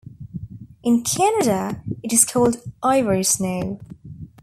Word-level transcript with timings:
In 0.83 1.03
Canada, 1.03 1.83
it 2.01 2.11
is 2.11 2.25
called 2.25 2.57
Ivory 2.81 3.23
Snow. 3.23 3.79